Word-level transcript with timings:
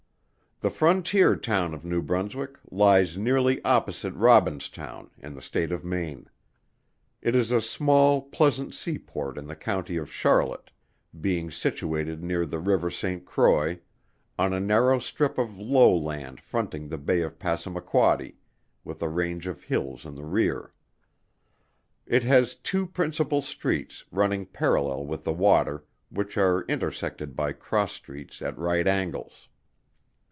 The 0.63 0.69
frontier 0.69 1.35
town 1.37 1.73
of 1.73 1.83
New 1.83 2.03
Brunswick, 2.03 2.55
lies 2.69 3.17
nearly 3.17 3.65
opposite 3.65 4.13
Robinstown, 4.13 5.09
in 5.17 5.33
the 5.33 5.41
State 5.41 5.71
of 5.71 5.83
Maine. 5.83 6.29
It 7.19 7.35
is 7.35 7.49
a 7.51 7.61
small 7.61 8.21
pleasant 8.21 8.75
sea 8.75 8.99
port 8.99 9.39
in 9.39 9.47
the 9.47 9.55
County 9.55 9.97
of 9.97 10.11
Charlotte: 10.13 10.69
being 11.19 11.49
situated 11.49 12.21
near 12.23 12.45
the 12.45 12.59
river 12.59 12.91
Saint 12.91 13.25
Croix, 13.25 13.79
on 14.37 14.53
a 14.53 14.59
narrow 14.59 14.99
strip 14.99 15.39
of 15.39 15.57
low 15.57 15.91
land 15.97 16.39
fronting 16.39 16.89
the 16.89 16.99
Bay 16.99 17.21
of 17.21 17.39
Passamaquoddy, 17.39 18.35
with 18.83 19.01
a 19.01 19.09
range 19.09 19.47
of 19.47 19.63
hills 19.63 20.05
in 20.05 20.13
the 20.13 20.25
rear. 20.25 20.73
It 22.05 22.23
has 22.23 22.53
two 22.53 22.85
principal 22.85 23.41
streets, 23.41 24.05
running 24.11 24.45
parallel 24.45 25.07
with 25.07 25.23
the 25.23 25.33
water, 25.33 25.85
which 26.11 26.37
are 26.37 26.65
intersected 26.69 27.35
by 27.35 27.51
cross 27.51 27.93
streets 27.93 28.43
at 28.43 28.55
right 28.59 28.87
angles. 28.87 29.47